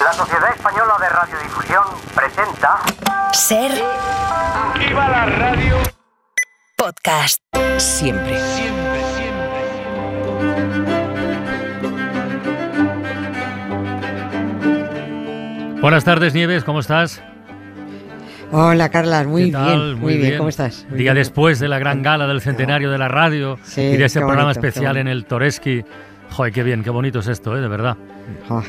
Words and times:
La 0.00 0.12
Sociedad 0.12 0.50
Española 0.54 0.94
de 1.00 1.08
Radiodifusión 1.08 1.84
presenta 2.14 2.78
Ser 3.32 3.70
¡Viva 4.78 5.08
la 5.08 5.26
radio! 5.26 5.76
podcast. 6.76 7.42
Siempre. 7.78 8.38
Siempre, 8.40 9.02
siempre. 9.14 9.60
Buenas 15.80 16.04
tardes, 16.04 16.34
Nieves, 16.34 16.64
¿cómo 16.64 16.80
estás? 16.80 17.22
Hola, 18.52 18.88
Carlas, 18.90 19.26
muy 19.26 19.46
¿Qué 19.46 19.52
tal? 19.52 19.94
bien, 19.94 20.00
muy 20.00 20.16
bien. 20.16 20.36
¿Cómo 20.38 20.48
estás? 20.48 20.84
Muy 20.90 20.98
Día 20.98 21.12
bien. 21.12 21.22
después 21.22 21.58
de 21.60 21.68
la 21.68 21.78
gran 21.78 22.02
gala 22.02 22.26
del 22.26 22.40
centenario 22.40 22.90
de 22.90 22.98
la 22.98 23.08
radio 23.08 23.58
Sí, 23.62 23.80
y 23.82 23.96
de 23.96 24.04
ese 24.04 24.18
programa 24.20 24.44
bonito, 24.44 24.60
especial 24.60 24.96
en 24.96 25.08
el 25.08 25.24
Toreski. 25.24 25.84
Joder, 26.30 26.52
qué 26.52 26.62
bien, 26.62 26.82
qué 26.82 26.90
bonito 26.90 27.20
es 27.20 27.28
esto, 27.28 27.56
¿eh? 27.56 27.60
de 27.60 27.68
verdad. 27.68 27.96
Oh, 28.48 28.62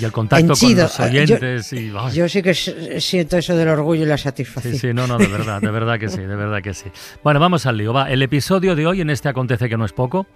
Y 0.00 0.04
el 0.04 0.12
contacto 0.12 0.46
con 0.46 0.50
Henchido. 0.52 0.82
los 0.84 0.96
yo- 0.98 1.04
oyentes 1.04 1.72
y... 1.72 1.92
ay, 1.98 2.12
Yo 2.14 2.28
sí 2.28 2.42
que 2.42 2.54
siento 2.54 3.36
eso 3.38 3.56
del 3.56 3.68
orgullo 3.68 4.02
y 4.02 4.06
la 4.06 4.18
satisfacción. 4.18 4.74
Sí, 4.74 4.78
sí, 4.88 4.94
no, 4.94 5.06
no, 5.06 5.18
de 5.18 5.26
verdad, 5.28 5.60
de 5.60 5.70
verdad 5.70 5.98
que 5.98 6.08
sí, 6.08 6.20
de 6.20 6.36
verdad 6.36 6.62
que 6.62 6.74
sí. 6.74 6.86
Bueno, 7.22 7.40
vamos 7.40 7.66
al 7.66 7.76
lío. 7.76 7.92
Va, 7.92 8.10
el 8.10 8.22
episodio 8.22 8.74
de 8.74 8.86
hoy 8.86 9.00
en 9.00 9.10
este 9.10 9.28
Acontece 9.28 9.68
que 9.68 9.76
no 9.76 9.84
es 9.84 9.92
poco 9.92 10.26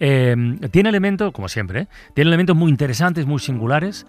eh, 0.00 0.34
tiene 0.70 0.88
elementos, 0.88 1.32
como 1.32 1.48
siempre, 1.48 1.80
¿eh? 1.82 1.86
tiene 2.14 2.28
elementos 2.30 2.56
muy 2.56 2.70
interesantes, 2.70 3.24
muy 3.26 3.38
singulares. 3.38 4.06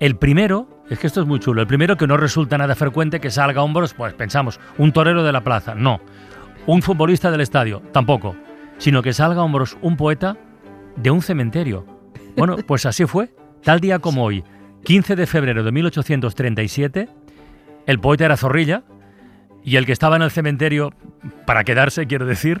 El 0.00 0.16
primero, 0.16 0.82
es 0.90 0.98
que 0.98 1.06
esto 1.06 1.20
es 1.20 1.26
muy 1.26 1.38
chulo, 1.40 1.60
el 1.60 1.66
primero 1.66 1.96
que 1.96 2.06
no 2.06 2.16
resulta 2.16 2.56
nada 2.58 2.74
frecuente 2.74 3.20
que 3.20 3.30
salga 3.30 3.60
a 3.60 3.64
hombros, 3.64 3.94
pues 3.94 4.12
pensamos, 4.14 4.58
un 4.78 4.92
torero 4.92 5.22
de 5.22 5.32
la 5.32 5.42
plaza, 5.42 5.74
no. 5.74 6.00
Un 6.66 6.80
futbolista 6.82 7.30
del 7.30 7.42
estadio, 7.42 7.82
tampoco. 7.92 8.34
Sino 8.78 9.02
que 9.02 9.12
salga 9.12 9.40
a 9.40 9.44
hombros 9.44 9.76
un 9.82 9.96
poeta 9.96 10.36
de 10.96 11.10
un 11.10 11.22
cementerio. 11.22 11.86
Bueno, 12.36 12.56
pues 12.66 12.86
así 12.86 13.04
fue. 13.06 13.30
Tal 13.64 13.80
día 13.80 13.98
como 13.98 14.24
hoy, 14.24 14.44
15 14.84 15.16
de 15.16 15.26
febrero 15.26 15.64
de 15.64 15.72
1837, 15.72 17.08
el 17.86 17.98
poeta 17.98 18.26
era 18.26 18.36
Zorrilla 18.36 18.82
y 19.64 19.76
el 19.76 19.86
que 19.86 19.92
estaba 19.92 20.16
en 20.16 20.22
el 20.22 20.30
cementerio 20.30 20.92
para 21.46 21.64
quedarse, 21.64 22.06
quiero 22.06 22.26
decir, 22.26 22.60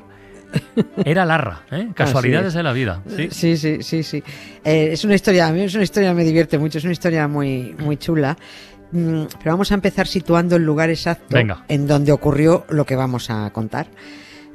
era 1.04 1.26
Larra. 1.26 1.60
¿eh? 1.70 1.88
Casualidades 1.94 2.48
es. 2.48 2.54
de 2.54 2.62
la 2.62 2.72
vida. 2.72 3.02
¿sí? 3.06 3.28
Sí, 3.30 3.56
sí, 3.58 3.82
sí, 3.82 4.02
sí. 4.02 4.22
Eh, 4.64 4.88
es 4.92 5.04
una 5.04 5.14
historia, 5.14 5.48
a 5.48 5.52
mí 5.52 5.60
es 5.60 5.74
una 5.74 5.84
historia 5.84 6.14
me 6.14 6.24
divierte 6.24 6.58
mucho, 6.58 6.78
es 6.78 6.84
una 6.84 6.94
historia 6.94 7.28
muy, 7.28 7.74
muy 7.78 7.98
chula. 7.98 8.38
Mm, 8.92 9.24
Pero 9.38 9.50
vamos 9.50 9.72
a 9.72 9.74
empezar 9.74 10.06
situando 10.06 10.56
el 10.56 10.64
lugar 10.64 10.88
exacto 10.88 11.36
Venga. 11.36 11.66
en 11.68 11.86
donde 11.86 12.12
ocurrió 12.12 12.64
lo 12.70 12.86
que 12.86 12.96
vamos 12.96 13.28
a 13.28 13.50
contar. 13.50 13.88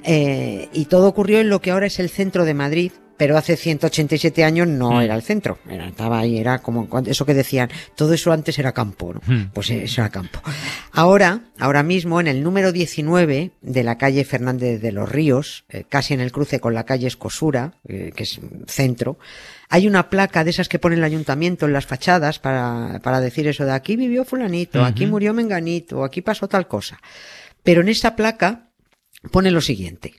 Eh, 0.03 0.69
y 0.73 0.85
todo 0.85 1.09
ocurrió 1.09 1.41
en 1.41 1.49
lo 1.49 1.61
que 1.61 1.69
ahora 1.69 1.85
es 1.85 1.99
el 1.99 2.09
centro 2.09 2.45
de 2.45 2.53
Madrid, 2.55 2.91
pero 3.19 3.37
hace 3.37 3.57
187 3.57 4.45
años 4.45 4.65
no 4.65 4.91
Mm. 4.91 5.01
era 5.01 5.15
el 5.15 5.21
centro. 5.23 5.59
Era, 5.69 5.89
estaba 5.89 6.19
ahí, 6.19 6.37
era 6.37 6.59
como 6.59 6.87
eso 7.05 7.25
que 7.25 7.33
decían, 7.33 7.69
todo 7.95 8.13
eso 8.13 8.31
antes 8.31 8.57
era 8.57 8.71
campo, 8.71 9.13
¿no? 9.13 9.21
Mm. 9.27 9.49
Pues 9.53 9.69
eso 9.71 9.99
era 9.99 10.09
campo. 10.09 10.41
Ahora, 10.93 11.41
ahora 11.59 11.83
mismo, 11.83 12.21
en 12.21 12.27
el 12.27 12.41
número 12.41 12.71
19 12.71 13.51
de 13.61 13.83
la 13.83 13.97
calle 13.97 14.23
Fernández 14.23 14.81
de 14.81 14.93
los 14.93 15.09
Ríos, 15.09 15.65
eh, 15.67 15.83
casi 15.89 16.13
en 16.13 16.21
el 16.21 16.31
cruce 16.31 16.61
con 16.61 16.73
la 16.73 16.85
calle 16.85 17.07
Escosura, 17.07 17.73
eh, 17.89 18.13
que 18.15 18.23
es 18.23 18.39
centro, 18.67 19.19
hay 19.67 19.85
una 19.85 20.09
placa 20.09 20.45
de 20.45 20.51
esas 20.51 20.69
que 20.69 20.79
pone 20.79 20.95
el 20.95 21.03
ayuntamiento 21.03 21.65
en 21.65 21.73
las 21.73 21.85
fachadas 21.85 22.39
para, 22.39 23.01
para 23.03 23.19
decir 23.19 23.49
eso 23.49 23.65
de 23.65 23.73
aquí 23.73 23.97
vivió 23.97 24.23
fulanito, 24.23 24.81
aquí 24.81 25.05
murió 25.05 25.33
menganito, 25.33 26.05
aquí 26.05 26.21
pasó 26.21 26.47
tal 26.47 26.69
cosa. 26.69 27.01
Pero 27.63 27.81
en 27.81 27.89
esa 27.89 28.15
placa 28.15 28.69
pone 29.29 29.51
lo 29.51 29.59
siguiente. 29.59 30.13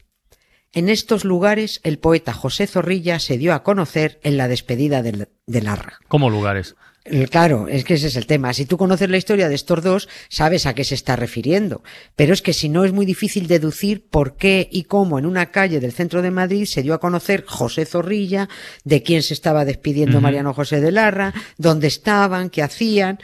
En 0.73 0.89
estos 0.89 1.25
lugares 1.25 1.81
el 1.83 1.99
poeta 1.99 2.33
José 2.33 2.67
Zorrilla 2.69 3.19
se 3.19 3.39
dio 3.39 3.55
a 3.55 3.65
conocer 3.65 4.21
en 4.23 4.37
la 4.37 4.47
despedida 4.47 5.03
de 5.03 5.63
Larra. 5.63 5.99
Como 6.07 6.31
lugares. 6.31 6.77
Eh, 7.05 7.27
Claro, 7.31 7.67
es 7.69 7.85
que 7.85 7.95
ese 7.95 8.09
es 8.09 8.17
el 8.17 8.27
tema. 8.27 8.53
Si 8.53 8.67
tú 8.67 8.77
conoces 8.77 9.09
la 9.09 9.17
historia 9.17 9.49
de 9.49 9.55
estos 9.55 9.83
dos, 9.83 10.09
sabes 10.29 10.67
a 10.67 10.75
qué 10.75 10.85
se 10.85 10.95
está 10.95 11.17
refiriendo. 11.17 11.83
Pero 12.15 12.35
es 12.35 12.43
que 12.43 12.53
si 12.53 12.69
no 12.69 12.85
es 12.85 12.93
muy 12.93 13.07
difícil 13.07 13.47
deducir 13.47 14.05
por 14.09 14.37
qué 14.37 14.69
y 14.71 14.85
cómo 14.85 15.19
en 15.19 15.25
una 15.27 15.51
calle 15.51 15.81
del 15.81 15.93
centro 15.93 16.21
de 16.23 16.31
Madrid 16.31 16.67
se 16.67 16.83
dio 16.83 16.93
a 16.95 17.01
conocer 17.01 17.45
José 17.47 17.87
Zorrilla, 17.87 18.49
de 18.85 19.03
quién 19.03 19.23
se 19.23 19.33
estaba 19.35 19.65
despidiendo. 19.65 20.21
Mariano 20.21 20.53
José 20.55 20.81
de 20.83 20.93
Larra, 20.93 21.33
dónde 21.57 21.87
estaban, 21.87 22.51
qué 22.51 22.63
hacían. 22.63 23.19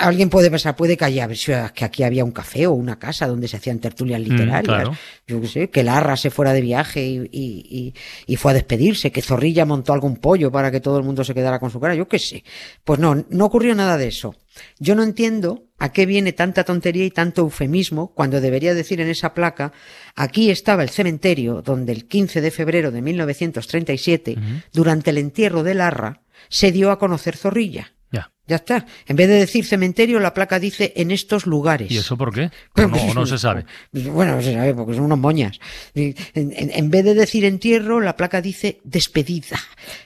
Alguien 0.00 0.28
puede 0.30 0.50
pensar, 0.50 0.76
puede 0.76 0.96
que, 0.96 1.04
haya- 1.04 1.28
que 1.74 1.84
aquí 1.84 2.02
había 2.02 2.24
un 2.24 2.30
café 2.32 2.66
o 2.66 2.72
una 2.72 2.98
casa 2.98 3.26
donde 3.26 3.48
se 3.48 3.56
hacían 3.56 3.78
tertulias 3.78 4.20
literarias. 4.20 4.64
claro. 4.64 4.96
Yo 5.26 5.40
qué 5.40 5.46
sé, 5.46 5.70
que 5.70 5.82
Larra 5.84 6.16
se 6.16 6.30
fuera 6.30 6.52
de 6.52 6.60
viaje 6.60 7.04
y, 7.06 7.18
y- 7.30 7.66
y- 7.70 7.94
y 8.26 8.36
fue 8.36 8.52
a 8.52 8.54
despedirse, 8.54 9.12
que 9.12 9.20
Zorrilla 9.22 9.64
montó 9.66 9.92
algún 9.92 10.16
pollo 10.16 10.50
para 10.50 10.70
que 10.70 10.80
todo 10.80 10.98
el 10.98 11.04
mundo 11.04 11.22
se 11.24 11.34
quedara 11.34 11.58
con 11.58 11.70
su 11.70 11.78
cara, 11.80 11.94
yo 11.94 12.08
qué 12.08 12.18
sé. 12.18 12.44
Pues 12.84 12.98
no, 13.00 13.24
no 13.30 13.44
ocurrió 13.44 13.74
nada 13.74 13.96
de 13.96 14.08
eso. 14.08 14.34
Yo 14.78 14.94
no 14.94 15.02
entiendo 15.04 15.64
a 15.78 15.92
qué 15.92 16.04
viene 16.06 16.32
tanta 16.32 16.64
tontería 16.64 17.04
y 17.04 17.10
tanto 17.10 17.42
eufemismo 17.42 18.12
cuando 18.14 18.40
debería 18.40 18.74
decir 18.74 19.00
en 19.00 19.08
esa 19.08 19.32
placa, 19.34 19.72
aquí 20.16 20.50
estaba 20.50 20.82
el 20.82 20.88
cementerio 20.90 21.62
donde 21.62 21.92
el 21.92 22.06
15 22.08 22.40
de 22.40 22.50
febrero 22.50 22.90
de 22.90 23.00
1937, 23.02 24.36
durante 24.72 25.10
el 25.10 25.18
entierro 25.18 25.62
de 25.62 25.74
Larra, 25.74 26.22
se 26.48 26.72
dio 26.72 26.90
a 26.90 26.98
conocer 26.98 27.36
Zorrilla. 27.36 27.92
Ya. 28.10 28.32
Ya 28.46 28.56
está. 28.56 28.86
En 29.06 29.16
vez 29.16 29.28
de 29.28 29.34
decir 29.34 29.64
cementerio, 29.66 30.18
la 30.18 30.32
placa 30.32 30.58
dice 30.58 30.94
en 30.96 31.10
estos 31.10 31.46
lugares. 31.46 31.90
¿Y 31.92 31.98
eso 31.98 32.16
por 32.16 32.32
qué? 32.34 32.50
No, 32.76 33.14
no 33.14 33.26
se 33.26 33.36
sabe. 33.38 33.66
Bueno, 33.92 34.36
no 34.36 34.42
se 34.42 34.54
sabe 34.54 34.74
porque 34.74 34.94
son 34.94 35.04
unos 35.04 35.18
moñas. 35.18 35.60
En, 35.94 36.14
en- 36.34 36.70
en 36.72 36.90
vez 36.90 37.04
de 37.04 37.14
decir 37.14 37.44
entierro, 37.44 38.00
la 38.00 38.16
placa 38.16 38.40
dice 38.40 38.80
despedida. 38.84 39.58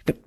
Pero, 0.05 0.19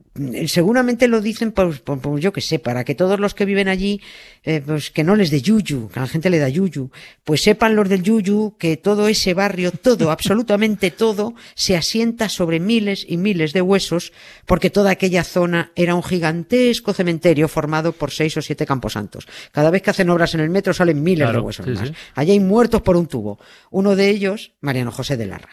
Seguramente 0.48 1.10
lo 1.10 1.20
dicen, 1.20 1.52
pues, 1.52 1.80
pues, 1.80 2.00
pues, 2.02 2.24
yo 2.24 2.32
que 2.32 2.40
sé, 2.40 2.58
para 2.58 2.86
que 2.86 2.96
todos 2.96 3.20
los 3.20 3.34
que 3.34 3.44
viven 3.44 3.68
allí, 3.68 4.00
eh, 4.44 4.62
pues 4.66 4.90
que 4.90 5.04
no 5.04 5.18
les 5.18 5.30
dé 5.30 5.42
yuyu, 5.42 5.90
que 5.90 6.00
a 6.00 6.04
la 6.04 6.08
gente 6.08 6.30
le 6.30 6.40
da 6.40 6.48
yuyu, 6.48 6.90
pues 7.26 7.42
sepan 7.44 7.76
los 7.76 7.90
del 7.90 8.02
yuyu 8.02 8.56
que 8.58 8.78
todo 8.78 9.10
ese 9.10 9.34
barrio, 9.34 9.72
todo, 9.72 10.12
absolutamente 10.12 10.90
todo, 10.90 11.36
se 11.54 11.76
asienta 11.76 12.30
sobre 12.30 12.62
miles 12.62 13.06
y 13.08 13.18
miles 13.18 13.52
de 13.52 13.62
huesos, 13.62 14.14
porque 14.46 14.70
toda 14.70 14.92
aquella 14.92 15.26
zona 15.26 15.74
era 15.76 15.96
un 15.96 16.04
gigantesco 16.04 16.94
cementerio 16.94 17.50
formado 17.50 17.92
por 17.92 18.12
seis 18.12 18.38
o 18.38 18.42
siete 18.42 18.66
camposantos. 18.66 19.28
Cada 19.52 19.70
vez 19.70 19.82
que 19.82 19.90
hacen 19.90 20.10
obras 20.10 20.34
en 20.34 20.40
el 20.40 20.50
metro 20.50 20.74
salen 20.74 21.04
miles 21.04 21.26
Claro, 21.26 21.40
de 21.42 21.46
huesos 21.46 21.66
sí, 21.66 21.72
más. 21.74 21.90
sí. 21.90 21.94
Allí 22.14 22.32
hay 22.32 22.40
muertos 22.40 22.82
por 22.82 22.96
un 22.96 23.08
tubo. 23.08 23.38
Uno 23.70 23.98
de 23.98 24.10
ellos, 24.10 24.54
Mariano 24.62 24.92
José 24.92 25.18
de 25.18 25.26
Larra. 25.26 25.50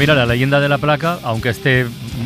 Mira, 0.00 0.14
la 0.14 0.24
leyenda 0.24 0.60
de 0.60 0.68
la 0.70 0.78
placa, 0.78 1.18
aunque 1.22 1.50
esté 1.50 1.84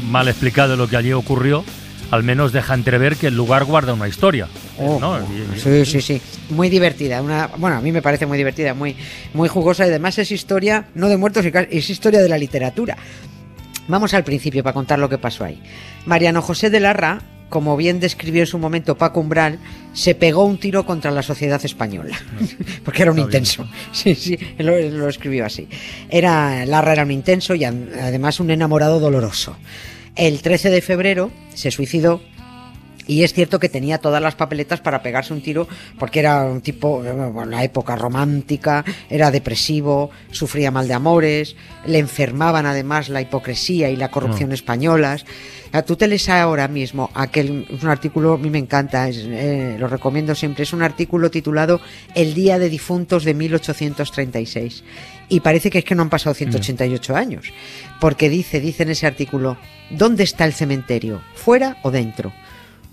mal 0.09 0.29
explicado 0.29 0.77
lo 0.77 0.87
que 0.87 0.97
allí 0.97 1.12
ocurrió, 1.12 1.65
al 2.12 2.23
menos 2.23 2.53
deja 2.53 2.73
entrever 2.73 3.17
que 3.17 3.27
el 3.27 3.37
lugar 3.37 3.65
guarda 3.65 3.93
una 3.95 4.07
historia. 4.07 4.47
Oh, 4.79 5.19
sí, 5.57 5.84
sí, 5.84 6.01
sí. 6.01 6.23
Muy 6.51 6.69
divertida. 6.69 7.21
Una, 7.21 7.49
bueno, 7.57 7.77
a 7.77 7.81
mí 7.81 7.91
me 7.91 8.01
parece 8.01 8.27
muy 8.27 8.39
divertida, 8.39 8.75
muy, 8.75 8.95
muy 9.33 9.49
jugosa 9.49 9.84
y 9.87 9.89
además 9.89 10.17
es 10.19 10.31
historia, 10.31 10.87
no 10.95 11.09
de 11.09 11.17
muertos, 11.17 11.45
es 11.45 11.91
historia 11.91 12.23
de 12.23 12.29
la 12.29 12.39
literatura. 12.39 12.97
Vamos 13.89 14.15
al 14.15 14.23
principio 14.23 14.63
para 14.63 14.75
contar 14.75 15.01
lo 15.01 15.09
que 15.09 15.19
pasó 15.19 15.43
ahí. 15.43 15.61
Mariano 16.07 16.43
José 16.43 16.71
de 16.71 16.79
Larra, 16.79 17.19
como 17.49 17.77
bien 17.77 18.00
describió 18.00 18.43
en 18.43 18.47
su 18.47 18.59
momento 18.59 18.97
Paco 18.97 19.21
Umbral, 19.21 19.59
se 19.93 20.15
pegó 20.15 20.44
un 20.44 20.59
tiro 20.59 20.84
contra 20.84 21.10
la 21.10 21.22
sociedad 21.22 21.65
española. 21.65 22.16
Porque 22.84 23.03
era 23.03 23.12
un 23.12 23.19
intenso. 23.19 23.69
Sí, 23.92 24.15
sí, 24.15 24.39
lo, 24.59 24.78
lo 24.78 25.09
escribió 25.09 25.47
así. 25.47 25.69
Era, 26.10 26.66
Larra 26.66 26.92
era 26.92 27.03
un 27.04 27.10
intenso 27.10 27.54
y 27.54 27.65
además 27.65 28.41
un 28.41 28.51
enamorado 28.51 29.01
doloroso. 29.01 29.57
El 30.16 30.42
13 30.42 30.71
de 30.71 30.80
febrero 30.80 31.30
se 31.54 31.71
suicidó 31.71 32.21
y 33.06 33.22
es 33.22 33.33
cierto 33.33 33.59
que 33.59 33.68
tenía 33.68 33.98
todas 33.98 34.22
las 34.22 34.34
papeletas 34.34 34.80
para 34.80 35.03
pegarse 35.03 35.33
un 35.33 35.42
tiro 35.42 35.68
porque 35.98 36.21
era 36.21 36.45
un 36.45 36.60
tipo, 36.60 37.04
eh, 37.04 37.12
bueno, 37.12 37.51
la 37.51 37.65
época 37.65 37.97
romántica, 37.97 38.84
era 39.10 39.30
depresivo, 39.30 40.10
sufría 40.30 40.71
mal 40.71 40.89
de 40.89 40.95
amores, 40.95 41.56
le 41.86 41.98
enfermaban 41.98 42.66
además 42.66 43.09
la 43.09 43.21
hipocresía 43.21 43.91
y 43.91 43.97
la 43.97 44.10
corrupción 44.10 44.53
españolas. 44.53 45.24
O 45.68 45.71
sea, 45.71 45.84
Tú 45.84 45.97
te 45.97 46.06
lees 46.06 46.28
ahora 46.28 46.68
mismo 46.68 47.10
aquel, 47.15 47.66
es 47.68 47.83
un 47.83 47.91
artículo, 47.91 48.34
a 48.34 48.39
mí 48.39 48.48
me 48.48 48.59
encanta, 48.59 49.09
es, 49.09 49.18
eh, 49.18 49.77
lo 49.78 49.89
recomiendo 49.89 50.34
siempre, 50.34 50.62
es 50.62 50.72
un 50.72 50.83
artículo 50.83 51.30
titulado 51.30 51.80
El 52.15 52.33
Día 52.33 52.59
de 52.59 52.68
Difuntos 52.68 53.24
de 53.24 53.34
1836. 53.34 54.84
Y 55.28 55.41
parece 55.41 55.71
que 55.71 55.78
es 55.78 55.84
que 55.84 55.95
no 55.95 56.03
han 56.03 56.10
pasado 56.10 56.34
188 56.34 57.16
años, 57.16 57.53
porque 58.00 58.28
dice, 58.28 58.60
dice 58.60 58.84
en 58.84 58.91
ese 58.91 59.07
artículo, 59.07 59.57
¿dónde 59.91 60.22
está 60.22 60.45
el 60.45 60.53
cementerio? 60.53 61.22
¿Fuera 61.34 61.78
o 61.83 61.91
dentro? 61.91 62.33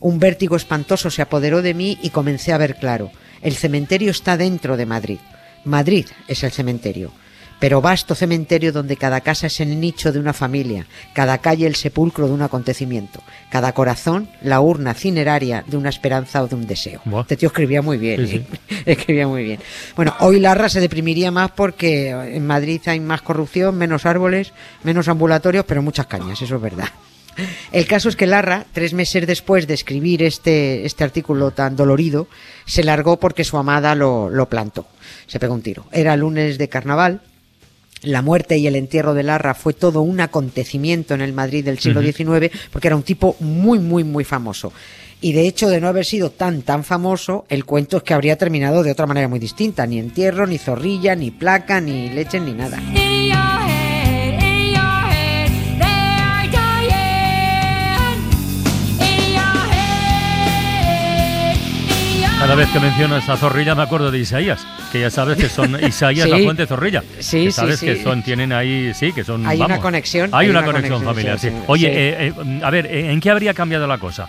Un 0.01 0.18
vértigo 0.18 0.56
espantoso 0.56 1.12
se 1.12 1.21
apoderó 1.21 1.62
de 1.62 1.75
mí 1.75 1.98
y 2.01 2.09
comencé 2.09 2.51
a 2.51 2.57
ver 2.57 2.75
claro. 2.75 3.12
El 3.42 3.53
cementerio 3.53 4.09
está 4.09 4.36
dentro 4.36 4.75
de 4.75 4.88
Madrid. 4.88 5.19
Madrid 5.63 6.07
es 6.27 6.44
el 6.44 6.51
cementerio, 6.51 7.12
pero 7.59 7.81
vasto 7.81 8.15
cementerio 8.15 8.74
donde 8.74 8.98
cada 8.98 9.21
casa 9.21 9.45
es 9.45 9.59
el 9.59 9.80
nicho 9.80 10.12
de 10.12 10.19
una 10.19 10.33
familia, 10.33 10.88
cada 11.13 11.38
calle 11.38 11.68
el 11.68 11.75
sepulcro 11.75 12.25
de 12.25 12.33
un 12.33 12.42
acontecimiento, 12.42 13.21
cada 13.51 13.74
corazón 13.74 14.27
la 14.42 14.59
urna 14.59 14.95
cineraria 14.95 15.63
de 15.68 15.77
una 15.77 15.89
esperanza 15.89 16.42
o 16.42 16.48
de 16.48 16.56
un 16.56 16.65
deseo. 16.65 17.01
Buah. 17.06 17.21
Este 17.21 17.38
tío 17.38 17.50
escribía 17.50 17.83
muy 17.83 18.00
bien, 18.00 18.27
Sí, 18.27 18.38
¿eh? 18.38 18.83
escribía 18.88 19.27
muy 19.27 19.44
bien. 19.44 19.59
Bueno, 19.95 20.15
hoy 20.21 20.39
Larra 20.39 20.68
se 20.68 20.80
deprimiría 20.80 21.30
más 21.30 21.51
porque 21.51 22.09
en 22.09 22.48
Madrid 22.48 22.81
hay 22.88 23.00
más 23.00 23.21
corrupción, 23.21 23.77
menos 23.77 24.07
árboles, 24.07 24.51
menos 24.81 25.07
ambulatorios, 25.07 25.65
pero 25.65 25.83
muchas 25.83 26.07
cañas, 26.07 26.42
eso 26.42 26.56
es 26.56 26.62
verdad. 26.62 26.89
El 27.71 27.87
caso 27.87 28.09
es 28.09 28.15
que 28.15 28.27
Larra, 28.27 28.65
tres 28.73 28.93
meses 28.93 29.25
después 29.27 29.67
de 29.67 29.73
escribir 29.73 30.23
este, 30.23 30.85
este 30.85 31.03
artículo 31.03 31.51
tan 31.51 31.75
dolorido, 31.75 32.27
se 32.65 32.83
largó 32.83 33.17
porque 33.17 33.43
su 33.43 33.57
amada 33.57 33.95
lo, 33.95 34.29
lo 34.29 34.49
plantó. 34.49 34.87
Se 35.27 35.39
pegó 35.39 35.53
un 35.53 35.61
tiro. 35.61 35.85
Era 35.91 36.15
lunes 36.17 36.57
de 36.57 36.69
carnaval. 36.69 37.21
La 38.03 38.21
muerte 38.21 38.57
y 38.57 38.65
el 38.65 38.75
entierro 38.75 39.13
de 39.13 39.23
Larra 39.23 39.53
fue 39.53 39.73
todo 39.73 40.01
un 40.01 40.19
acontecimiento 40.21 41.13
en 41.13 41.21
el 41.21 41.33
Madrid 41.33 41.63
del 41.63 41.77
siglo 41.77 42.01
XIX 42.01 42.51
porque 42.71 42.87
era 42.87 42.95
un 42.95 43.03
tipo 43.03 43.35
muy, 43.39 43.77
muy, 43.77 44.03
muy 44.03 44.23
famoso. 44.23 44.73
Y 45.23 45.33
de 45.33 45.47
hecho, 45.47 45.69
de 45.69 45.79
no 45.79 45.87
haber 45.87 46.03
sido 46.03 46.31
tan, 46.31 46.63
tan 46.63 46.83
famoso, 46.83 47.45
el 47.47 47.63
cuento 47.63 47.97
es 47.97 48.03
que 48.03 48.15
habría 48.15 48.37
terminado 48.37 48.81
de 48.81 48.91
otra 48.91 49.05
manera 49.05 49.27
muy 49.27 49.37
distinta. 49.37 49.85
Ni 49.85 49.99
entierro, 49.99 50.47
ni 50.47 50.57
zorrilla, 50.57 51.15
ni 51.15 51.29
placa, 51.29 51.79
ni 51.79 52.09
leche, 52.09 52.39
ni 52.39 52.53
nada. 52.53 52.81
Cada 62.41 62.55
vez 62.55 62.69
que 62.69 62.79
mencionas 62.79 63.29
a 63.29 63.38
Zorrilla 63.38 63.75
me 63.75 63.83
acuerdo 63.83 64.09
de 64.09 64.17
Isaías, 64.17 64.65
que 64.91 64.99
ya 64.99 65.11
sabes 65.11 65.38
que 65.38 65.47
son 65.47 65.77
Isaías 65.88 66.25
Sí. 66.25 66.31
la 66.31 66.39
fuente 66.39 66.65
Zorrilla. 66.65 67.03
Sí, 67.19 67.45
que 67.45 67.45
sí, 67.45 67.51
sabes 67.51 67.79
sí. 67.79 67.85
que 67.85 68.01
son, 68.01 68.23
tienen 68.23 68.51
ahí, 68.51 68.91
sí, 68.95 69.13
que 69.13 69.23
son. 69.23 69.45
Hay 69.45 69.61
una 69.61 69.79
conexión, 69.79 70.31
Hay, 70.33 70.45
hay 70.45 70.49
una, 70.49 70.59
una 70.61 70.71
conexión, 70.71 71.03
familiar, 71.03 71.38
sí, 71.38 71.49
Oye, 71.67 71.88
eh, 71.88 72.33
eh, 72.35 72.61
a 72.63 72.69
ver, 72.71 72.88
¿en 72.88 73.19
qué 73.19 73.29
habría 73.29 73.53
cambiado 73.53 73.85
la 73.85 73.99
cosa? 73.99 74.27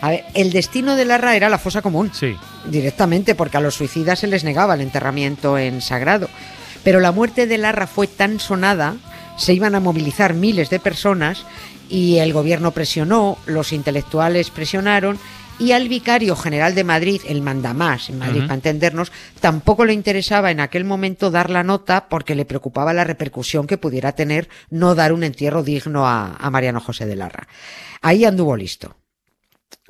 A 0.00 0.10
ver, 0.10 0.24
el 0.34 0.52
destino 0.52 0.94
de 0.94 1.04
Larra 1.06 1.34
era 1.34 1.48
la 1.48 1.58
fosa 1.58 1.82
común. 1.82 2.10
Sí. 2.14 2.36
directamente 2.66 3.34
porque 3.34 3.56
a 3.56 3.60
los 3.60 3.74
suicidas 3.74 4.20
se 4.20 4.28
les 4.28 4.44
negaba 4.44 4.74
el 4.74 4.80
enterramiento 4.80 5.58
en 5.58 5.80
sagrado. 5.82 6.28
Pero 6.84 7.00
la 7.00 7.10
muerte 7.10 7.48
de 7.48 7.58
Larra 7.58 7.88
fue 7.88 8.06
tan 8.06 8.38
sonada, 8.38 8.94
se 9.36 9.52
iban 9.54 9.74
a 9.74 9.80
movilizar 9.80 10.34
miles 10.34 10.70
de 10.70 10.78
personas 10.78 11.44
y 11.90 12.18
el 12.18 12.32
gobierno 12.32 12.70
presionó, 12.70 13.38
los 13.46 13.72
intelectuales 13.72 14.50
presionaron 14.50 15.18
y 15.58 15.72
al 15.72 15.88
vicario 15.88 16.36
general 16.36 16.74
de 16.74 16.84
Madrid, 16.84 17.20
el 17.26 17.42
mandamás 17.42 18.10
en 18.10 18.18
Madrid, 18.18 18.42
para 18.42 18.54
entendernos, 18.54 19.12
tampoco 19.40 19.84
le 19.84 19.92
interesaba 19.92 20.50
en 20.50 20.60
aquel 20.60 20.84
momento 20.84 21.30
dar 21.30 21.50
la 21.50 21.64
nota 21.64 22.08
porque 22.08 22.34
le 22.34 22.44
preocupaba 22.44 22.92
la 22.92 23.04
repercusión 23.04 23.66
que 23.66 23.78
pudiera 23.78 24.12
tener 24.12 24.48
no 24.70 24.94
dar 24.94 25.12
un 25.12 25.24
entierro 25.24 25.62
digno 25.62 26.06
a, 26.06 26.36
a 26.36 26.50
Mariano 26.50 26.80
José 26.80 27.06
de 27.06 27.16
Larra. 27.16 27.48
Ahí 28.00 28.24
anduvo 28.24 28.56
listo 28.56 28.96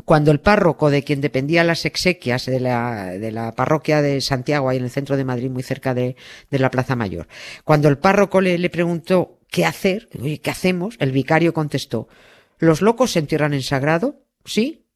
cuando 0.04 0.30
el 0.30 0.40
párroco 0.40 0.90
de 0.90 1.02
quien 1.02 1.20
dependían 1.20 1.66
las 1.66 1.84
exequias 1.84 2.46
de 2.46 2.60
la, 2.60 3.06
de 3.06 3.32
la 3.32 3.52
parroquia 3.52 4.00
de 4.00 4.20
Santiago, 4.20 4.68
ahí 4.68 4.78
en 4.78 4.84
el 4.84 4.90
centro 4.90 5.16
de 5.16 5.24
Madrid, 5.24 5.50
muy 5.50 5.62
cerca 5.62 5.92
de, 5.94 6.16
de 6.50 6.58
la 6.58 6.70
Plaza 6.70 6.96
Mayor, 6.96 7.26
cuando 7.64 7.88
el 7.88 7.98
párroco 7.98 8.40
le, 8.40 8.58
le 8.58 8.70
preguntó 8.70 9.40
qué 9.50 9.64
hacer, 9.64 10.08
oye, 10.20 10.40
¿qué 10.40 10.50
hacemos? 10.50 10.96
El 10.98 11.12
vicario 11.12 11.52
contestó, 11.52 12.08
¿los 12.58 12.80
locos 12.80 13.12
se 13.12 13.18
entierran 13.18 13.54
en 13.54 13.62
sagrado? 13.62 14.22
¿Sí? 14.44 14.87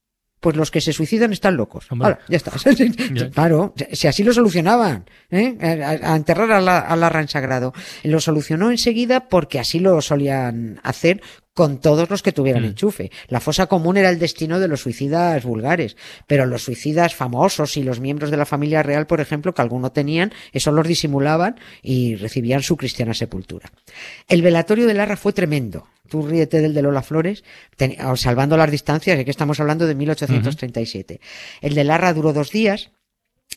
Pues 0.43 0.56
los 0.56 0.73
que 0.73 0.81
se 0.81 0.93
suicidan 0.93 1.33
están 1.33 1.56
locos. 1.56 1.87
Hala, 1.89 2.19
ya 2.29 2.37
está. 2.37 2.50
Claro, 3.33 3.75
si 3.93 4.09
así 4.09 4.25
lo 4.25 4.33
solucionaban, 4.33 5.05
¿eh? 5.31 5.56
a, 5.62 6.12
a 6.12 6.17
enterrar 6.17 6.50
a 6.50 6.61
la, 6.61 6.81
a 6.81 7.29
sagrado. 7.29 7.73
Lo 8.03 8.21
solucionó 8.21 8.73
enseguida 8.73 9.29
porque 9.29 9.61
así 9.61 9.79
lo 9.79 10.00
solían 10.00 10.81
hacer 10.83 11.23
con 11.54 11.81
todos 11.81 12.08
los 12.08 12.22
que 12.22 12.32
tuvieran 12.32 12.62
Mm. 12.62 12.66
enchufe. 12.66 13.10
La 13.28 13.40
fosa 13.40 13.66
común 13.66 13.96
era 13.99 14.08
el 14.08 14.19
destino 14.19 14.58
de 14.58 14.69
los 14.69 14.81
suicidas 14.81 15.44
vulgares, 15.44 15.96
pero 16.26 16.46
los 16.46 16.62
suicidas 16.64 17.14
famosos 17.14 17.76
y 17.76 17.82
los 17.82 18.00
miembros 18.00 18.31
de 18.31 18.37
la 18.38 18.46
familia 18.46 18.82
real, 18.82 19.06
por 19.06 19.20
ejemplo, 19.20 19.52
que 19.54 19.60
alguno 19.62 19.93
tenían, 19.93 20.32
eso 20.52 20.72
los 20.72 20.87
disimulaban 20.88 21.56
y 21.82 22.16
recibían 22.16 22.62
su 22.62 22.76
cristiana 22.76 23.12
sepultura. 23.14 23.70
El 24.28 24.40
velatorio 24.43 24.87
de 24.87 24.94
Larra 24.94 25.16
fue 25.16 25.32
tremendo. 25.32 25.87
Tú 26.08 26.26
ríete 26.26 26.60
del 26.60 26.75
de 26.75 26.82
Lola 26.82 27.02
Flores, 27.02 27.44
ten- 27.76 27.96
salvando 28.16 28.56
las 28.56 28.70
distancias, 28.70 29.22
que 29.25 29.31
estamos 29.31 29.60
hablando 29.60 29.87
de 29.87 29.94
1837. 29.94 31.20
El 31.60 31.75
de 31.75 31.84
Larra 31.84 32.12
duró 32.12 32.32
dos 32.32 32.50
días, 32.50 32.90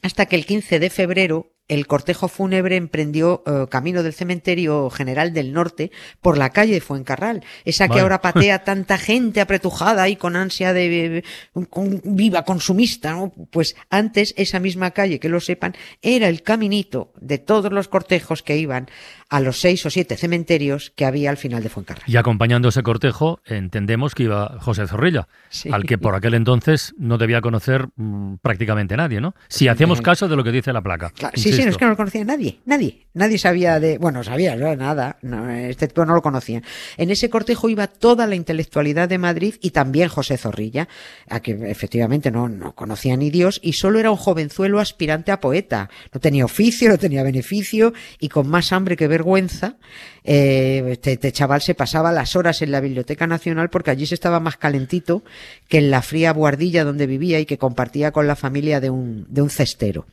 hasta 0.01 0.25
que 0.25 0.35
el 0.35 0.45
15 0.45 0.79
de 0.79 0.89
febrero 0.89 1.54
el 1.67 1.87
cortejo 1.87 2.27
fúnebre 2.27 2.75
emprendió 2.75 3.43
eh, 3.47 3.65
camino 3.69 4.03
del 4.03 4.13
cementerio 4.13 4.89
general 4.91 5.33
del 5.33 5.51
norte 5.51 5.91
por 6.21 6.37
la 6.37 6.51
calle 6.51 6.73
de 6.75 6.81
Fuencarral, 6.81 7.43
esa 7.65 7.87
que 7.87 7.99
ahora 8.01 8.21
patea 8.21 8.63
tanta 8.63 8.97
gente 8.97 9.41
apretujada 9.41 10.07
y 10.09 10.15
con 10.15 10.35
ansia 10.35 10.73
de 10.73 11.23
con- 11.71 12.01
viva 12.03 12.43
consumista, 12.43 13.13
¿no? 13.13 13.33
Pues 13.49 13.75
antes 13.89 14.33
esa 14.37 14.59
misma 14.59 14.91
calle, 14.91 15.19
que 15.19 15.29
lo 15.29 15.39
sepan, 15.39 15.75
era 16.01 16.27
el 16.29 16.43
caminito 16.43 17.11
de 17.19 17.39
todos 17.39 17.71
los 17.71 17.87
cortejos 17.87 18.43
que 18.43 18.57
iban 18.57 18.87
a 19.29 19.39
los 19.39 19.59
seis 19.59 19.85
o 19.85 19.89
siete 19.89 20.17
cementerios 20.17 20.91
que 20.95 21.05
había 21.05 21.29
al 21.29 21.37
final 21.37 21.63
de 21.63 21.69
Fuencarral. 21.69 22.03
Y 22.07 22.15
acompañando 22.17 22.69
ese 22.69 22.83
cortejo, 22.83 23.39
entendemos 23.45 24.13
que 24.13 24.23
iba 24.23 24.57
José 24.59 24.87
Zorrilla, 24.87 25.27
Sí. 25.49 25.69
al 25.71 25.85
que 25.85 25.97
por 25.97 26.15
aquel 26.15 26.33
entonces 26.33 26.93
no 26.97 27.17
debía 27.17 27.41
conocer 27.41 27.87
mm, 27.95 28.35
prácticamente 28.41 28.95
nadie, 28.97 29.21
¿no? 29.21 29.33
Si 29.47 29.67
hacemos 29.67 30.01
caso 30.01 30.27
de 30.27 30.35
lo 30.35 30.43
que 30.43 30.51
dice 30.51 30.73
la 30.73 30.81
placa. 30.81 31.11
Claro, 31.11 31.33
sí, 31.37 31.51
sí, 31.53 31.63
no 31.63 31.69
es 31.71 31.77
que 31.77 31.85
no 31.85 31.91
lo 31.91 31.97
conocía 31.97 32.23
nadie, 32.23 32.59
nadie, 32.65 33.07
nadie 33.13 33.37
sabía 33.37 33.79
de, 33.79 33.97
bueno, 33.97 34.23
sabía 34.23 34.55
no, 34.55 34.75
nada, 34.75 35.17
no, 35.21 35.49
este 35.49 35.87
tipo 35.87 36.05
no 36.05 36.13
lo 36.13 36.21
conocía. 36.21 36.61
En 36.97 37.09
ese 37.09 37.29
cortejo 37.29 37.69
iba 37.69 37.87
toda 37.87 38.27
la 38.27 38.35
intelectualidad 38.35 39.09
de 39.09 39.17
Madrid 39.17 39.55
y 39.61 39.71
también 39.71 40.09
José 40.09 40.37
Zorrilla, 40.37 40.87
a 41.29 41.39
que 41.39 41.51
efectivamente 41.71 42.31
no, 42.31 42.47
no 42.49 42.73
conocía 42.75 43.15
ni 43.17 43.29
Dios 43.29 43.59
y 43.63 43.73
solo 43.73 43.99
era 43.99 44.11
un 44.11 44.17
jovenzuelo 44.17 44.79
aspirante 44.79 45.31
a 45.31 45.39
poeta. 45.39 45.89
No 46.13 46.19
tenía 46.19 46.45
oficio, 46.45 46.89
no 46.89 46.97
tenía 46.97 47.23
beneficio 47.23 47.93
y 48.19 48.29
con 48.29 48.47
más 48.47 48.71
hambre 48.71 48.97
que 48.97 49.07
vergüenza, 49.15 49.77
eh, 50.25 50.83
este, 50.91 51.13
este 51.13 51.31
chaval 51.31 51.61
se 51.61 51.73
pasaba 51.73 52.11
las 52.11 52.35
horas 52.35 52.61
en 52.61 52.71
la 52.71 52.81
Biblioteca 52.81 53.27
Nacional 53.27 53.69
porque 53.69 53.91
allí 53.91 54.05
se 54.05 54.15
estaba 54.15 54.41
más 54.41 54.57
calentito 54.57 55.23
que 55.69 55.77
en 55.77 55.89
la 55.89 56.01
fría 56.01 56.33
buhardilla 56.33 56.83
donde 56.83 57.07
vivía 57.07 57.39
y 57.39 57.45
que 57.45 57.57
compartía 57.57 58.11
con 58.11 58.27
la 58.27 58.35
familia 58.35 58.81
de 58.81 58.89
un, 58.89 59.25
de 59.29 59.41
un 59.41 59.49
cestero. 59.49 60.05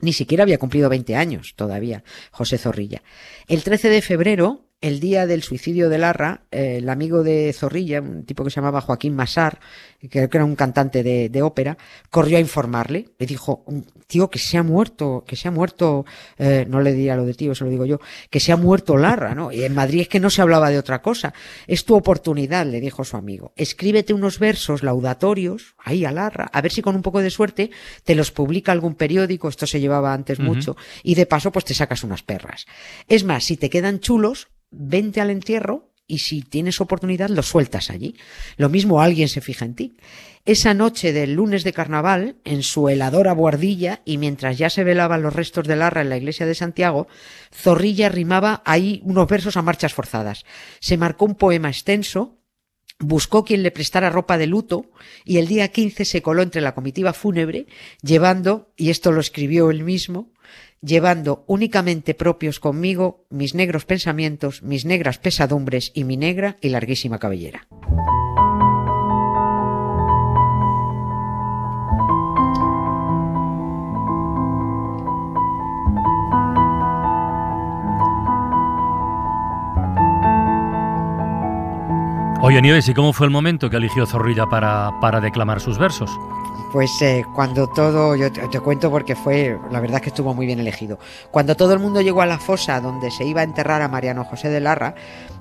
Ni 0.00 0.12
siquiera 0.12 0.44
había 0.44 0.58
cumplido 0.58 0.88
20 0.88 1.16
años 1.16 1.54
todavía, 1.56 2.04
José 2.30 2.58
Zorrilla. 2.58 3.02
El 3.48 3.64
13 3.64 3.88
de 3.88 4.02
febrero, 4.02 4.67
el 4.80 5.00
día 5.00 5.26
del 5.26 5.42
suicidio 5.42 5.88
de 5.88 5.98
Larra, 5.98 6.42
eh, 6.50 6.76
el 6.78 6.88
amigo 6.88 7.24
de 7.24 7.52
Zorrilla, 7.52 8.00
un 8.00 8.24
tipo 8.24 8.44
que 8.44 8.50
se 8.50 8.56
llamaba 8.56 8.80
Joaquín 8.80 9.14
Masar, 9.14 9.58
que 10.00 10.08
creo 10.08 10.30
que 10.30 10.38
era 10.38 10.44
un 10.44 10.54
cantante 10.54 11.02
de, 11.02 11.28
de 11.28 11.42
ópera, 11.42 11.76
corrió 12.10 12.38
a 12.38 12.40
informarle. 12.40 13.10
Le 13.18 13.26
dijo, 13.26 13.64
"Un 13.66 13.84
tío, 14.06 14.30
que 14.30 14.38
se 14.38 14.56
ha 14.56 14.62
muerto, 14.62 15.24
que 15.26 15.34
se 15.34 15.48
ha 15.48 15.50
muerto, 15.50 16.06
eh, 16.38 16.64
no 16.68 16.80
le 16.80 16.92
diría 16.92 17.16
lo 17.16 17.24
de 17.24 17.34
tío, 17.34 17.54
se 17.54 17.64
lo 17.64 17.70
digo 17.70 17.86
yo, 17.86 18.00
que 18.30 18.38
se 18.40 18.52
ha 18.52 18.56
muerto 18.56 18.96
Larra, 18.96 19.34
¿no? 19.34 19.50
Y 19.50 19.64
en 19.64 19.74
Madrid 19.74 20.02
es 20.02 20.08
que 20.08 20.20
no 20.20 20.30
se 20.30 20.42
hablaba 20.42 20.70
de 20.70 20.78
otra 20.78 21.02
cosa. 21.02 21.34
Es 21.66 21.84
tu 21.84 21.96
oportunidad, 21.96 22.64
le 22.64 22.80
dijo 22.80 23.04
su 23.04 23.16
amigo. 23.16 23.52
Escríbete 23.56 24.14
unos 24.14 24.38
versos 24.38 24.84
laudatorios, 24.84 25.74
ahí 25.78 26.04
a 26.04 26.12
Larra, 26.12 26.48
a 26.52 26.60
ver 26.60 26.70
si 26.70 26.82
con 26.82 26.94
un 26.94 27.02
poco 27.02 27.20
de 27.20 27.30
suerte 27.30 27.70
te 28.04 28.14
los 28.14 28.30
publica 28.30 28.70
algún 28.70 28.94
periódico, 28.94 29.48
esto 29.48 29.66
se 29.66 29.80
llevaba 29.80 30.14
antes 30.14 30.38
mucho, 30.38 30.76
y 31.02 31.16
de 31.16 31.26
paso 31.26 31.50
pues 31.50 31.64
te 31.64 31.74
sacas 31.74 32.04
unas 32.04 32.22
perras. 32.22 32.66
Es 33.08 33.24
más, 33.24 33.44
si 33.44 33.56
te 33.56 33.70
quedan 33.70 33.98
chulos, 34.00 34.48
vente 34.70 35.20
al 35.20 35.30
entierro 35.30 35.88
y 36.08 36.18
si 36.18 36.40
tienes 36.40 36.80
oportunidad 36.80 37.28
lo 37.28 37.42
sueltas 37.42 37.90
allí. 37.90 38.16
Lo 38.56 38.70
mismo 38.70 39.02
alguien 39.02 39.28
se 39.28 39.42
fija 39.42 39.66
en 39.66 39.74
ti. 39.74 39.96
Esa 40.46 40.72
noche 40.72 41.12
del 41.12 41.34
lunes 41.34 41.62
de 41.62 41.74
carnaval, 41.74 42.36
en 42.44 42.62
su 42.62 42.88
heladora 42.88 43.34
buhardilla 43.34 44.00
y 44.06 44.16
mientras 44.16 44.56
ya 44.56 44.70
se 44.70 44.82
velaban 44.84 45.20
los 45.20 45.34
restos 45.34 45.68
de 45.68 45.76
Larra 45.76 46.00
en 46.00 46.08
la 46.08 46.16
iglesia 46.16 46.46
de 46.46 46.54
Santiago, 46.54 47.06
Zorrilla 47.54 48.08
rimaba 48.08 48.62
ahí 48.64 49.02
unos 49.04 49.28
versos 49.28 49.58
a 49.58 49.62
marchas 49.62 49.92
forzadas. 49.92 50.46
Se 50.80 50.96
marcó 50.96 51.26
un 51.26 51.34
poema 51.34 51.68
extenso, 51.68 52.38
buscó 52.98 53.44
quien 53.44 53.62
le 53.62 53.70
prestara 53.70 54.08
ropa 54.08 54.38
de 54.38 54.46
luto 54.46 54.90
y 55.26 55.36
el 55.36 55.46
día 55.46 55.68
15 55.68 56.06
se 56.06 56.22
coló 56.22 56.40
entre 56.40 56.62
la 56.62 56.74
comitiva 56.74 57.12
fúnebre 57.12 57.66
llevando, 58.00 58.72
y 58.76 58.88
esto 58.88 59.12
lo 59.12 59.20
escribió 59.20 59.70
él 59.70 59.84
mismo, 59.84 60.32
llevando 60.80 61.44
únicamente 61.46 62.14
propios 62.14 62.60
conmigo 62.60 63.24
mis 63.30 63.54
negros 63.54 63.84
pensamientos, 63.84 64.62
mis 64.62 64.84
negras 64.84 65.18
pesadumbres 65.18 65.90
y 65.94 66.04
mi 66.04 66.16
negra 66.16 66.56
y 66.60 66.68
larguísima 66.68 67.18
cabellera. 67.18 67.66
Oye, 82.40 82.62
Nieves, 82.62 82.88
¿y 82.88 82.94
cómo 82.94 83.12
fue 83.12 83.26
el 83.26 83.30
momento 83.30 83.68
que 83.68 83.76
eligió 83.76 84.06
Zorrilla 84.06 84.46
para, 84.46 84.92
para 85.00 85.20
declamar 85.20 85.60
sus 85.60 85.76
versos? 85.76 86.10
Pues 86.72 86.90
eh, 87.00 87.24
cuando 87.34 87.66
todo, 87.66 88.14
yo 88.14 88.30
te, 88.30 88.46
te 88.48 88.60
cuento 88.60 88.90
porque 88.90 89.16
fue, 89.16 89.58
la 89.70 89.80
verdad 89.80 89.96
es 89.96 90.02
que 90.02 90.08
estuvo 90.10 90.34
muy 90.34 90.46
bien 90.46 90.60
elegido. 90.60 90.98
Cuando 91.30 91.56
todo 91.56 91.72
el 91.72 91.78
mundo 91.78 92.00
llegó 92.02 92.20
a 92.20 92.26
la 92.26 92.38
fosa 92.38 92.80
donde 92.80 93.10
se 93.10 93.24
iba 93.24 93.40
a 93.40 93.44
enterrar 93.44 93.80
a 93.80 93.88
Mariano 93.88 94.24
José 94.24 94.50
de 94.50 94.60
Larra, 94.60 94.94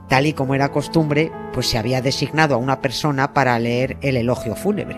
tal 0.07 0.25
y 0.25 0.33
como 0.33 0.55
era 0.55 0.71
costumbre, 0.71 1.31
pues 1.53 1.67
se 1.67 1.77
había 1.77 2.01
designado 2.01 2.55
a 2.55 2.57
una 2.57 2.81
persona 2.81 3.33
para 3.33 3.59
leer 3.59 3.97
el 4.01 4.17
elogio 4.17 4.55
fúnebre. 4.55 4.97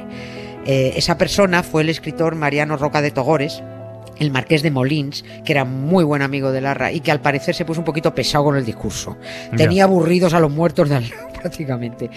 Eh, 0.65 0.93
esa 0.97 1.17
persona 1.17 1.63
fue 1.63 1.81
el 1.81 1.89
escritor 1.89 2.35
Mariano 2.35 2.77
Roca 2.77 3.01
de 3.01 3.11
Togores, 3.11 3.63
el 4.19 4.31
marqués 4.31 4.61
de 4.61 4.69
Molins, 4.69 5.23
que 5.45 5.53
era 5.53 5.65
muy 5.65 6.03
buen 6.03 6.21
amigo 6.21 6.51
de 6.51 6.61
Larra 6.61 6.91
y 6.91 6.99
que 6.99 7.11
al 7.11 7.21
parecer 7.21 7.55
se 7.55 7.65
puso 7.65 7.79
un 7.79 7.85
poquito 7.85 8.13
pesado 8.13 8.43
con 8.43 8.57
el 8.57 8.65
discurso. 8.65 9.17
Tenía 9.55 9.85
aburridos 9.85 10.33
a 10.33 10.39
los 10.39 10.51
muertos 10.51 10.89
de 10.89 10.95
al 10.95 11.09
lado, 11.09 11.28
prácticamente. 11.39 12.09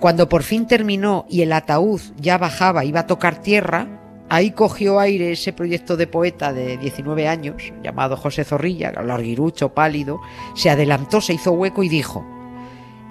Cuando 0.00 0.28
por 0.28 0.42
fin 0.42 0.66
terminó 0.66 1.26
y 1.28 1.42
el 1.42 1.52
ataúd 1.52 2.00
ya 2.16 2.38
bajaba, 2.38 2.84
iba 2.84 3.00
a 3.00 3.06
tocar 3.06 3.40
tierra, 3.42 4.00
ahí 4.28 4.52
cogió 4.52 4.98
aire 4.98 5.32
ese 5.32 5.52
proyecto 5.52 5.96
de 5.96 6.06
poeta 6.06 6.52
de 6.52 6.78
19 6.78 7.28
años, 7.28 7.72
llamado 7.82 8.16
José 8.16 8.44
Zorrilla, 8.44 8.92
larguirucho, 8.92 9.74
pálido, 9.74 10.20
se 10.54 10.70
adelantó, 10.70 11.20
se 11.20 11.34
hizo 11.34 11.52
hueco 11.52 11.82
y 11.82 11.88
dijo, 11.88 12.24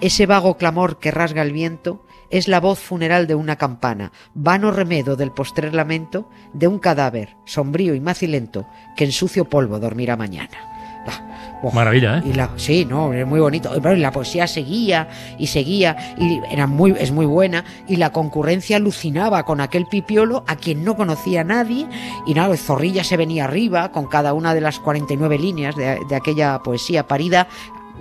ese 0.00 0.26
vago 0.26 0.56
clamor 0.56 0.98
que 0.98 1.12
rasga 1.12 1.42
el 1.42 1.52
viento 1.52 2.04
es 2.28 2.48
la 2.48 2.58
voz 2.58 2.80
funeral 2.80 3.28
de 3.28 3.36
una 3.36 3.56
campana, 3.56 4.10
vano 4.34 4.72
remedo 4.72 5.14
del 5.14 5.30
postrer 5.30 5.74
lamento 5.74 6.28
de 6.52 6.66
un 6.66 6.80
cadáver, 6.80 7.36
sombrío 7.44 7.94
y 7.94 8.00
macilento, 8.00 8.66
que 8.96 9.04
en 9.04 9.12
sucio 9.12 9.44
polvo 9.44 9.78
dormirá 9.78 10.16
mañana. 10.16 10.71
Buah. 11.04 11.72
Maravilla, 11.72 12.18
¿eh? 12.18 12.22
Y 12.26 12.32
la, 12.32 12.50
sí, 12.56 12.84
no, 12.84 13.12
es 13.12 13.26
muy 13.26 13.38
bonito. 13.38 13.70
Y 13.76 13.96
la 13.96 14.10
poesía 14.10 14.46
seguía 14.46 15.08
y 15.38 15.46
seguía 15.46 16.14
y 16.18 16.40
era 16.50 16.66
muy, 16.66 16.94
es 16.98 17.12
muy 17.12 17.26
buena 17.26 17.64
y 17.86 17.96
la 17.96 18.10
concurrencia 18.10 18.78
alucinaba 18.78 19.44
con 19.44 19.60
aquel 19.60 19.86
pipiolo 19.86 20.42
a 20.48 20.56
quien 20.56 20.84
no 20.84 20.96
conocía 20.96 21.44
nadie 21.44 21.86
y 22.26 22.34
nada, 22.34 22.56
Zorrilla 22.56 23.04
se 23.04 23.16
venía 23.16 23.44
arriba 23.44 23.92
con 23.92 24.06
cada 24.06 24.34
una 24.34 24.54
de 24.54 24.60
las 24.60 24.80
49 24.80 25.38
líneas 25.38 25.76
de, 25.76 26.00
de 26.08 26.16
aquella 26.16 26.58
poesía 26.64 27.06
parida 27.06 27.46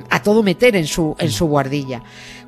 a 0.09 0.21
todo 0.21 0.43
meter 0.43 0.75
en 0.75 0.87
su, 0.87 1.15
en 1.19 1.29
su 1.29 1.45
guardilla. 1.45 2.01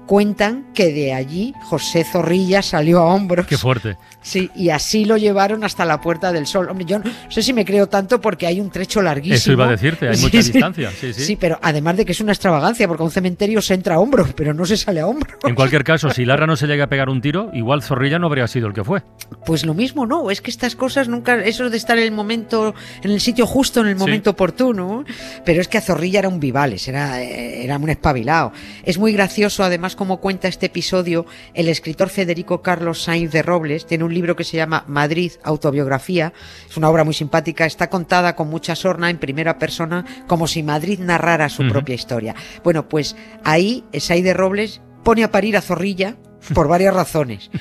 Cuentan 0.07 0.65
que 0.73 0.91
de 0.91 1.13
allí 1.13 1.53
José 1.63 2.03
Zorrilla 2.03 2.61
salió 2.61 2.99
a 2.99 3.05
hombros. 3.05 3.47
Qué 3.47 3.57
fuerte. 3.57 3.97
Sí, 4.21 4.49
y 4.55 4.69
así 4.69 5.05
lo 5.05 5.17
llevaron 5.17 5.63
hasta 5.63 5.85
la 5.85 5.99
Puerta 5.99 6.31
del 6.31 6.45
Sol. 6.47 6.69
Hombre, 6.69 6.85
yo 6.85 6.99
no 6.99 7.05
sé 7.29 7.41
si 7.41 7.51
me 7.53 7.65
creo 7.65 7.87
tanto 7.87 8.21
porque 8.21 8.47
hay 8.47 8.59
un 8.61 8.69
trecho 8.69 9.01
larguísimo. 9.01 9.35
Eso 9.35 9.51
iba 9.51 9.65
a 9.65 9.71
decirte, 9.71 10.07
hay 10.09 10.15
Sí, 10.15 10.23
mucha 10.23 10.41
sí. 10.41 10.51
distancia. 10.51 10.91
Sí, 10.91 11.13
sí. 11.13 11.21
Sí, 11.25 11.35
pero 11.35 11.59
además 11.61 11.97
de 11.97 12.05
que 12.05 12.11
es 12.13 12.21
una 12.21 12.31
extravagancia, 12.31 12.87
porque 12.87 13.03
a 13.03 13.05
un 13.05 13.11
cementerio 13.11 13.61
se 13.61 13.73
entra 13.73 13.95
a 13.95 13.99
hombros, 13.99 14.33
pero 14.33 14.53
no 14.53 14.65
se 14.65 14.77
sale 14.77 14.99
a 15.01 15.07
hombros. 15.07 15.37
En 15.43 15.55
cualquier 15.55 15.83
caso, 15.83 16.09
si 16.09 16.25
Larra 16.25 16.47
no 16.47 16.55
se 16.55 16.67
llega 16.67 16.85
a 16.85 16.87
pegar 16.87 17.09
un 17.09 17.21
tiro, 17.21 17.49
igual 17.53 17.81
Zorrilla 17.83 18.19
no 18.19 18.27
habría 18.27 18.47
sido 18.47 18.67
el 18.67 18.73
que 18.73 18.83
fue. 18.83 19.03
Pues 19.45 19.65
lo 19.65 19.73
mismo, 19.73 20.05
no, 20.05 20.31
es 20.31 20.41
que 20.41 20.51
estas 20.51 20.75
cosas 20.75 21.07
nunca, 21.09 21.35
eso 21.43 21.69
de 21.69 21.77
estar 21.77 21.97
en 21.97 22.05
el 22.05 22.11
momento, 22.11 22.73
en 23.01 23.11
el 23.11 23.19
sitio 23.19 23.45
justo, 23.45 23.81
en 23.81 23.87
el 23.87 23.95
momento 23.95 24.29
oportuno, 24.31 25.03
pero 25.43 25.59
es 25.61 25.67
que 25.67 25.77
a 25.77 25.81
Zorrilla 25.81 26.19
era 26.19 26.29
un 26.29 26.39
vivales, 26.39 26.87
era, 26.87 27.21
eh, 27.21 27.63
era 27.63 27.77
un 27.77 27.89
espabilado. 27.89 28.53
Es 28.83 28.97
muy 28.97 29.11
gracioso, 29.11 29.63
además, 29.63 29.92
como 29.95 30.17
cuenta 30.17 30.47
este 30.47 30.67
episodio, 30.67 31.25
el 31.53 31.67
escritor 31.67 32.09
Federico 32.09 32.61
Carlos 32.61 33.03
Sainz 33.03 33.31
de 33.31 33.41
Robles, 33.41 33.85
tiene 33.85 34.03
un 34.03 34.13
libro 34.13 34.35
que 34.35 34.43
se 34.43 34.57
llama 34.57 34.83
Madrid, 34.87 35.33
autobiografía, 35.43 36.33
es 36.69 36.77
una 36.77 36.89
obra 36.89 37.03
muy 37.03 37.13
simpática, 37.13 37.65
está 37.65 37.89
contada 37.89 38.35
con 38.35 38.49
mucha 38.49 38.75
sorna 38.75 39.09
en 39.09 39.17
primera 39.17 39.59
persona, 39.59 40.05
como 40.27 40.47
si 40.47 40.63
Madrid 40.63 40.99
narrara 40.99 41.49
su 41.49 41.67
propia 41.67 41.95
historia. 41.95 42.35
Bueno, 42.63 42.89
pues 42.89 43.15
ahí 43.43 43.83
Sainz 43.97 44.23
de 44.23 44.33
Robles 44.33 44.81
pone 45.03 45.23
a 45.23 45.31
parir 45.31 45.57
a 45.57 45.61
Zorrilla 45.61 46.15
por 46.53 46.67
varias 46.67 46.93
razones. 46.93 47.51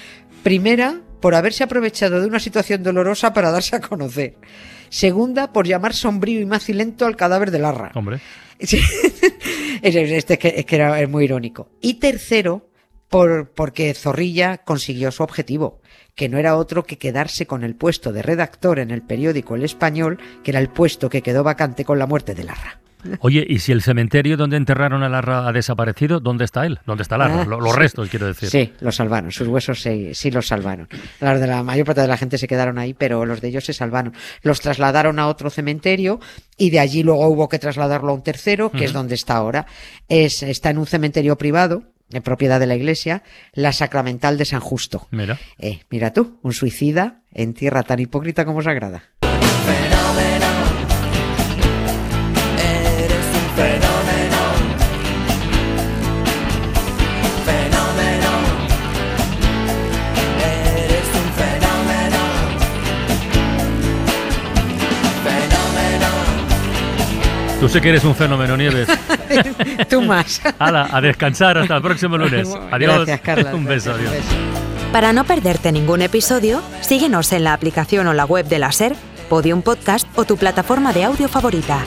Primera, 0.42 1.00
por 1.22 1.34
haberse 1.36 1.64
aprovechado 1.64 2.20
de 2.20 2.26
una 2.26 2.40
situación 2.40 2.82
dolorosa 2.82 3.32
para 3.32 3.50
darse 3.50 3.76
a 3.76 3.80
conocer. 3.80 4.36
Segunda, 4.90 5.52
por 5.52 5.66
llamar 5.66 5.94
sombrío 5.94 6.40
y 6.40 6.44
macilento 6.44 7.06
al 7.06 7.16
cadáver 7.16 7.50
de 7.50 7.60
Larra. 7.60 7.92
Hombre. 7.94 8.20
Sí. 8.64 8.80
Este 9.82 10.34
es 10.34 10.38
que, 10.38 10.54
es 10.56 10.66
que 10.66 10.76
era 10.76 11.00
es 11.00 11.08
muy 11.08 11.24
irónico. 11.24 11.68
Y 11.80 11.94
tercero, 11.94 12.70
por, 13.08 13.50
porque 13.50 13.92
Zorrilla 13.92 14.58
consiguió 14.58 15.10
su 15.10 15.24
objetivo, 15.24 15.80
que 16.14 16.28
no 16.28 16.38
era 16.38 16.56
otro 16.56 16.84
que 16.84 16.96
quedarse 16.96 17.46
con 17.46 17.64
el 17.64 17.74
puesto 17.74 18.12
de 18.12 18.22
redactor 18.22 18.78
en 18.78 18.92
el 18.92 19.02
periódico 19.02 19.56
El 19.56 19.64
Español, 19.64 20.20
que 20.44 20.52
era 20.52 20.60
el 20.60 20.68
puesto 20.68 21.10
que 21.10 21.22
quedó 21.22 21.42
vacante 21.42 21.84
con 21.84 21.98
la 21.98 22.06
muerte 22.06 22.34
de 22.34 22.44
Larra. 22.44 22.81
Oye, 23.20 23.44
¿y 23.48 23.58
si 23.58 23.72
el 23.72 23.82
cementerio 23.82 24.36
donde 24.36 24.56
enterraron 24.56 25.02
a 25.02 25.08
Larra 25.08 25.46
ha 25.48 25.52
desaparecido, 25.52 26.20
dónde 26.20 26.44
está 26.44 26.66
él? 26.66 26.78
¿Dónde 26.86 27.02
está 27.02 27.18
Larra? 27.18 27.42
Ah, 27.42 27.44
Lo- 27.44 27.60
los 27.60 27.72
sí. 27.74 27.78
restos, 27.78 28.08
quiero 28.08 28.26
decir. 28.26 28.48
Sí, 28.50 28.72
los 28.80 28.96
salvaron. 28.96 29.32
Sus 29.32 29.48
huesos 29.48 29.80
sí, 29.82 30.10
sí 30.14 30.30
los 30.30 30.46
salvaron. 30.46 30.88
Los 31.20 31.40
de 31.40 31.46
la 31.46 31.62
mayor 31.62 31.86
parte 31.86 32.00
de 32.02 32.08
la 32.08 32.16
gente 32.16 32.38
se 32.38 32.46
quedaron 32.48 32.78
ahí, 32.78 32.94
pero 32.94 33.24
los 33.26 33.40
de 33.40 33.48
ellos 33.48 33.64
se 33.64 33.72
salvaron. 33.72 34.12
Los 34.42 34.60
trasladaron 34.60 35.18
a 35.18 35.28
otro 35.28 35.50
cementerio 35.50 36.20
y 36.56 36.70
de 36.70 36.80
allí 36.80 37.02
luego 37.02 37.26
hubo 37.28 37.48
que 37.48 37.58
trasladarlo 37.58 38.10
a 38.12 38.14
un 38.14 38.22
tercero, 38.22 38.70
que 38.70 38.84
es 38.84 38.92
donde 38.92 39.14
está 39.14 39.36
ahora. 39.36 39.66
Es, 40.08 40.42
está 40.42 40.70
en 40.70 40.78
un 40.78 40.86
cementerio 40.86 41.36
privado, 41.38 41.84
en 42.10 42.22
propiedad 42.22 42.60
de 42.60 42.66
la 42.66 42.74
iglesia, 42.76 43.22
la 43.54 43.72
Sacramental 43.72 44.36
de 44.36 44.44
San 44.44 44.60
Justo. 44.60 45.08
Mira. 45.10 45.38
Eh, 45.58 45.80
mira 45.90 46.12
tú, 46.12 46.38
un 46.42 46.52
suicida 46.52 47.22
en 47.32 47.54
tierra 47.54 47.82
tan 47.82 48.00
hipócrita 48.00 48.44
como 48.44 48.60
sagrada. 48.62 49.02
Sé 67.72 67.80
que 67.80 67.88
eres 67.88 68.04
un 68.04 68.14
fenómeno, 68.14 68.54
Nieves. 68.56 68.86
tú 69.88 70.02
más. 70.02 70.42
Hala, 70.58 70.88
a 70.92 71.00
descansar 71.00 71.56
hasta 71.56 71.76
el 71.76 71.82
próximo 71.82 72.18
lunes. 72.18 72.48
Adiós. 72.70 72.96
Gracias, 72.96 73.20
Carla. 73.20 73.54
un 73.54 73.64
beso, 73.64 73.92
adiós. 73.92 74.12
Para 74.92 75.14
no 75.14 75.24
perderte 75.24 75.72
ningún 75.72 76.02
episodio, 76.02 76.60
síguenos 76.82 77.32
en 77.32 77.44
la 77.44 77.54
aplicación 77.54 78.06
o 78.08 78.12
la 78.12 78.26
web 78.26 78.46
de 78.46 78.58
la 78.58 78.72
SER, 78.72 78.94
Podium 79.30 79.62
Podcast 79.62 80.06
o 80.16 80.24
tu 80.24 80.36
plataforma 80.36 80.92
de 80.92 81.04
audio 81.04 81.28
favorita. 81.28 81.78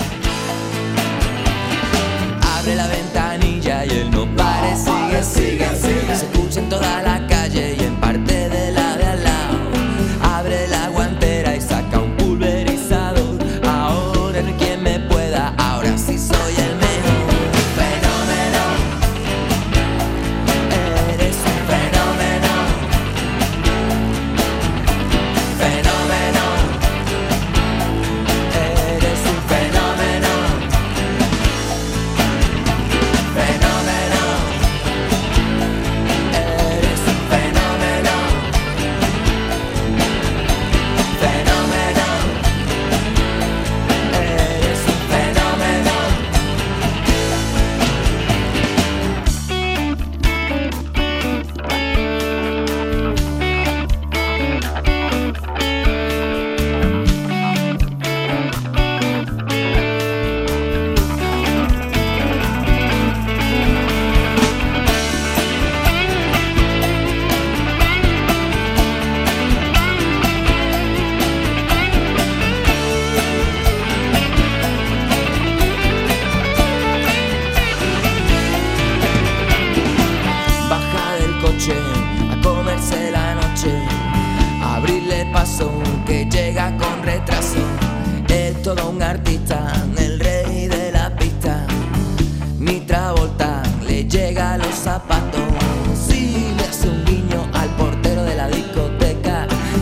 Abre 2.58 2.76
la 2.76 2.88
ventanilla 2.88 3.86
y 3.86 3.90
él 3.90 4.10
no 4.10 4.26
pare, 4.36 4.76
sigue, 4.76 5.24
sigue, 5.24 5.70
sigue. 5.76 6.16
Se 6.16 6.26
escucha 6.26 6.60
en 6.62 6.70
toda 6.70 7.04
la 7.04 7.05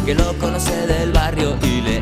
que 0.06 0.16
lo 0.16 0.34
conoce 0.38 0.86
del 0.86 1.12
barrio 1.14 1.58
y 1.62 1.82
le 1.82 1.93